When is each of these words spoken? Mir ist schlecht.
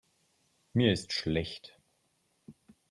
Mir 0.73 0.91
ist 0.93 1.13
schlecht. 1.13 1.79